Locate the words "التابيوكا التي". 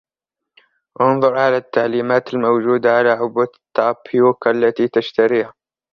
3.55-4.87